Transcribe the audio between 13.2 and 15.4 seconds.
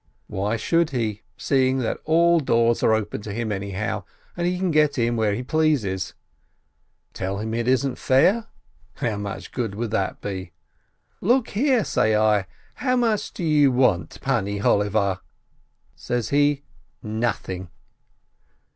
do you want, Pani Holiava?"